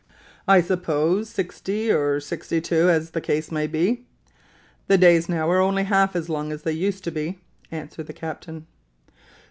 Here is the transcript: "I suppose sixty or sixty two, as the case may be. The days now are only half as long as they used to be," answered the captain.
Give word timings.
"I 0.47 0.61
suppose 0.61 1.29
sixty 1.29 1.91
or 1.91 2.19
sixty 2.19 2.59
two, 2.59 2.89
as 2.89 3.11
the 3.11 3.21
case 3.21 3.51
may 3.51 3.67
be. 3.67 4.07
The 4.87 4.97
days 4.97 5.29
now 5.29 5.47
are 5.51 5.61
only 5.61 5.83
half 5.83 6.15
as 6.15 6.27
long 6.27 6.51
as 6.51 6.63
they 6.63 6.71
used 6.73 7.03
to 7.03 7.11
be," 7.11 7.37
answered 7.69 8.07
the 8.07 8.13
captain. 8.13 8.65